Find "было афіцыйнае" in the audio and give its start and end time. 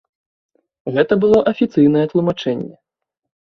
1.25-2.05